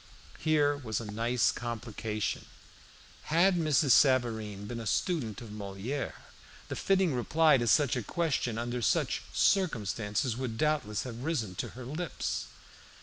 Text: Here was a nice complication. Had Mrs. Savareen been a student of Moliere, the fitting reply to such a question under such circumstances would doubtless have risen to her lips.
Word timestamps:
Here 0.39 0.75
was 0.77 0.99
a 0.99 1.05
nice 1.11 1.51
complication. 1.51 2.45
Had 3.25 3.55
Mrs. 3.55 3.91
Savareen 3.91 4.65
been 4.65 4.79
a 4.79 4.87
student 4.87 5.41
of 5.41 5.51
Moliere, 5.51 6.15
the 6.69 6.75
fitting 6.75 7.13
reply 7.13 7.57
to 7.59 7.67
such 7.67 7.95
a 7.95 8.01
question 8.01 8.57
under 8.57 8.81
such 8.81 9.21
circumstances 9.31 10.35
would 10.35 10.57
doubtless 10.57 11.03
have 11.03 11.21
risen 11.23 11.53
to 11.53 11.69
her 11.77 11.85
lips. 11.85 12.47